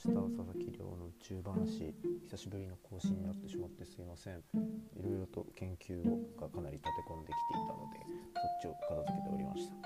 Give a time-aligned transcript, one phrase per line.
[0.00, 1.92] した佐々木亮の宇宙話
[2.24, 4.40] 久しぶりの更新になってしまってすいません。
[4.96, 6.00] いろいろと研究
[6.40, 8.00] がかなり立て込んできていたので
[8.32, 9.76] そっちを片付けておりました。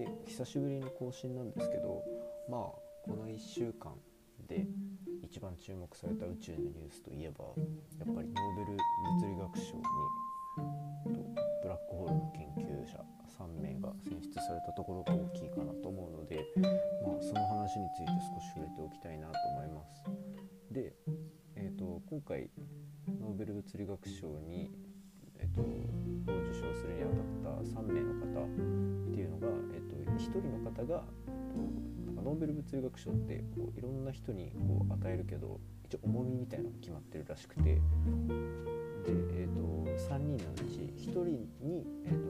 [0.00, 2.00] で久しぶりの更新なんですけど
[2.48, 2.70] まあ
[3.04, 3.92] この1週間
[4.48, 4.64] で
[5.20, 7.44] 一番注目された宇宙のニュースといえば
[8.00, 8.78] やっぱりノーベル
[9.20, 9.82] 物理学賞に
[11.60, 13.04] ブラックホールの研究者
[13.36, 16.40] 3名が選出されたところが大きいかなと思うので、
[17.72, 20.04] 話について少し触れておきたいなと思います。
[20.70, 20.92] で、
[21.56, 22.50] えーと、今回
[23.18, 24.70] ノーベル物理学賞に、
[25.38, 25.64] えーと、を
[26.50, 28.48] 受賞するにあたった3名の方っ
[29.08, 37.80] ていうのが、えーと、1人の方が、えー、となんかノーベル物理学賞ってこういろんな人にこう与えるけど一応重みみたいなのが決まってるらしくてで、
[39.08, 41.24] えー、と3人のうち1人
[41.60, 42.28] に、えー、と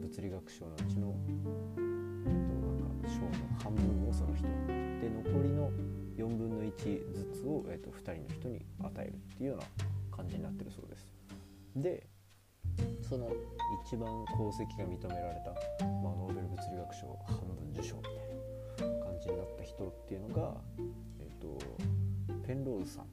[0.00, 4.46] 物理学賞のうちの、えっと、なんか賞の半分をその人
[5.04, 5.70] で残りの
[6.16, 11.12] 4分の1ずつを、えっと、2人の人に与えるっていうような感じになってるそうです。
[11.76, 12.06] で
[13.02, 13.30] その
[13.86, 18.08] 一番功績が認められた、まあ、ノーベル物理学賞半分受賞みた
[18.86, 20.54] いな感じになった人っていうのが、
[21.20, 21.58] えっと、
[22.46, 23.06] ペンローズさん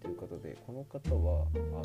[0.00, 1.82] ということでこの方はあの、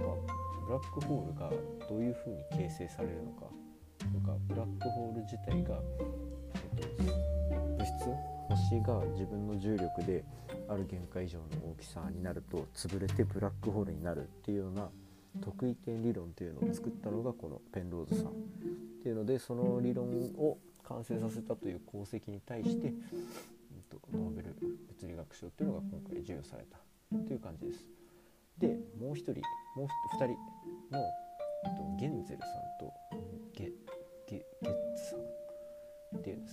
[0.00, 1.48] まあブラックホールが
[1.88, 3.46] どういうふうに形成されるのか
[4.12, 5.80] とかブラックホール自体が、
[7.78, 8.36] 物質
[8.70, 10.24] 星が自分の重力で
[10.68, 14.88] ある限界以上の大きさになると潰れてブラックホールになるっていうような
[15.40, 18.32] 特異点理論というのを作ったのがこのペンローズさんっ
[19.02, 20.06] ていうのでその理論
[20.38, 22.92] を完成させたという功績に対して、えっ
[23.90, 26.78] と、ノーベル物理学賞っていうのが今回授与された
[27.26, 27.84] という感じです。
[28.58, 29.42] でもう一人
[29.76, 29.86] もう
[30.22, 31.02] 2人の、
[31.64, 32.92] えっと、ゲンゼルさんと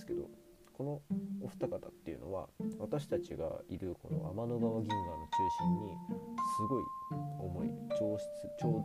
[0.04, 0.28] ですけど
[0.76, 1.00] この
[1.40, 5.94] お二方っていうのは私たちがいるこの天の川銀河の中心に
[6.56, 6.84] すごい
[7.38, 8.26] 重い超質
[8.60, 8.84] 超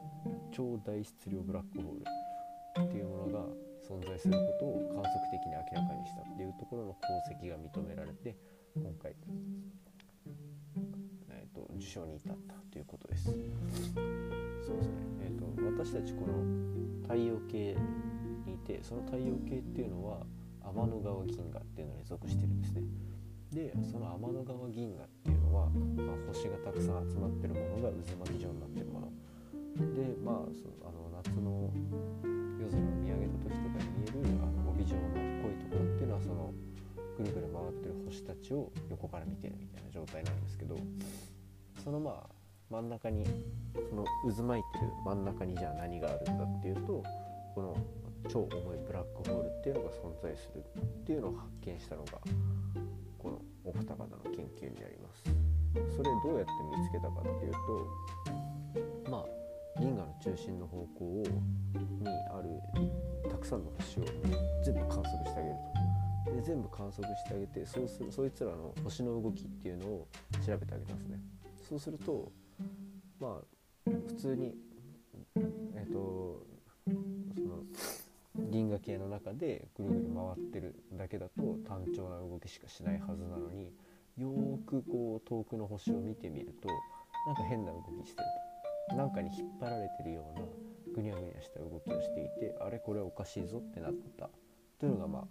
[0.52, 3.46] 超大質量ブラックホールっていうものが
[3.82, 8.36] 存在することを観測的に明らかにしたっていうところの功績が認められて
[8.76, 9.16] 今回
[11.32, 13.26] えー、と受賞に至ったということです。
[13.26, 13.42] そうで
[13.82, 14.94] すね。
[15.24, 17.76] えっ、ー、と私たちこの太陽系
[18.46, 20.20] にいてその太陽系っていうのは
[20.70, 22.82] 天の川銀河っていうのに属してるんですね。
[23.52, 29.12] でその天の川銀河っていうのは、まあ、星がたくさん集まってるものが渦巻き状になってるもの。
[29.96, 31.72] でまあそのあの夏の
[32.60, 35.02] 夜空を見上げた時とかに見えるあの帯状の
[35.42, 36.54] 濃いところっていうのはその
[37.18, 40.76] ぐるぐる回ってる星たちを横から見てるみたいな状態なんですけど
[41.84, 42.30] そのまあ
[42.70, 43.26] 真ん中に
[43.90, 47.04] その渦巻いてる真ん中にじゃあ何があるんだっていうと
[47.56, 47.76] この
[48.28, 52.20] 超重いブラックホールっていうのが存在するっていうのを発見したのが
[53.18, 55.24] このお二方の研究になります。
[55.96, 57.52] それどうやって見つけたかっていう
[59.06, 59.26] とまあ
[59.80, 64.04] 銀河の中心の方向をにあるたくさんの星を
[64.64, 65.80] 全部観測してあげると。
[66.36, 70.08] で全部観測してあげてそうするそいつらの星の動きっていうのを
[70.46, 71.20] 調べてあげますね。
[71.68, 72.32] そうすると
[73.20, 74.54] まあ普通に
[75.76, 76.46] えっ、ー、と
[78.70, 83.74] 銀河系の中でぐるぐる回ってるだけだと単調な動きしかしないはずなのに
[84.16, 86.70] よーくこう遠くの星を見てみると
[87.26, 88.28] なんか変な動きしてる
[88.90, 88.96] と。
[88.96, 90.46] 何かに引っ張られてるような
[90.96, 94.30] ぐにゃぐにゃした動きをしていてあれこれおかしいぞってなった。
[94.80, 95.24] というのがまあ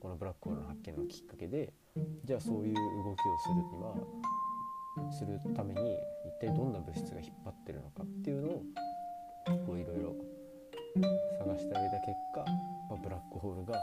[0.00, 1.72] このブラックホールの発見のきっかけで
[2.24, 2.80] じゃあそういう動
[3.16, 5.96] きをするにはするために
[6.26, 8.48] 一体どんな物質が引っ張ってるのかっていうの
[9.68, 10.14] をいろいろ
[13.38, 13.78] クホールが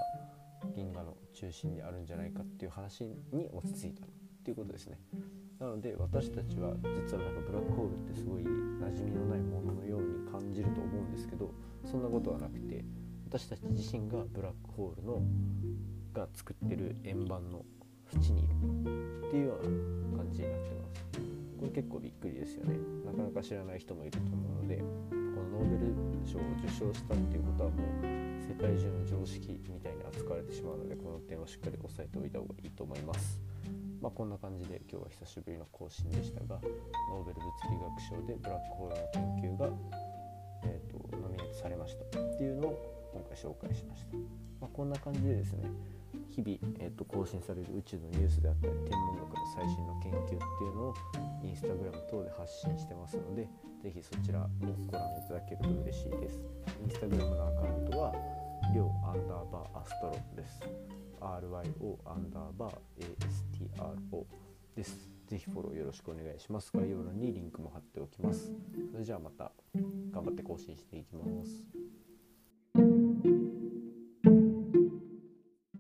[0.76, 4.10] 銀河の中心にあるんじゃないかっていう話に落ち着いたっ
[4.44, 5.00] ていうことですね。
[5.60, 8.48] なので私たちは実はなんかブラックホールってすごい馴
[8.98, 11.50] 染みのないもののように感じると思うんですけど
[11.86, 12.84] そんなことはなくて
[13.30, 15.22] 私たち自身がブラックホールの
[16.14, 17.64] が作ってる円盤の
[18.14, 21.20] 縁にいるっていうような感じになってます。
[21.60, 22.78] これ結構びっくりですよね。
[23.06, 25.25] なかなか知らない人もいると思うので。
[25.36, 25.92] このノーベル
[26.24, 28.06] 賞を受賞したっていうことはもう
[28.40, 33.42] 世界中の常識みたいに扱われてしまうのでこの点をしっかり押さえておいた方がいいと思います。
[34.02, 36.62] まあ、こんな感じで今日は久しぶりの更新でしたが
[37.10, 39.70] ノーベル物理学賞でブラックホールの研究が、
[40.64, 44.16] えーと、とノミネートされましたっていうのを今回紹介しました、
[44.62, 45.72] まあ、こんな感じでですね
[46.30, 50.38] 日々、えーと、更新される宇宙のニュースであったり天文学の最新の研究ってい
[50.70, 50.94] うのを
[51.44, 53.48] インスタグラム等で発信してますので
[53.82, 54.48] 是非そちらも
[54.88, 56.40] ご覧いただけると嬉しいです。
[56.84, 58.14] インスタグラムのアカウントは
[58.74, 60.62] りょうアンダーバーアストロです。
[61.22, 62.76] RYO アンダーバー
[63.80, 64.26] ASTRO
[64.76, 65.10] です。
[65.28, 66.72] ぜひフォローよろしくお願いします。
[66.74, 68.52] 概要欄にリンクも貼っておきます。
[68.92, 69.52] それじゃあまた
[70.12, 71.68] 頑張って更新していきます。